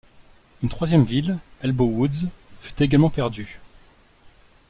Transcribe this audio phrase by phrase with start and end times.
[0.63, 2.25] Une troisième ville, Elbowoods,
[2.59, 3.59] fut également perdue.